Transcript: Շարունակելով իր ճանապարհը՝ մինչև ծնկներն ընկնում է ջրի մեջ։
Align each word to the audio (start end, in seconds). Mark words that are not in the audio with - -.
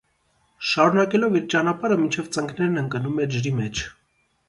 Շարունակելով 0.69 1.37
իր 1.41 1.45
ճանապարհը՝ 1.55 2.01
մինչև 2.01 2.35
ծնկներն 2.39 2.83
ընկնում 2.87 3.25
է 3.27 3.33
ջրի 3.37 3.57
մեջ։ 3.63 3.89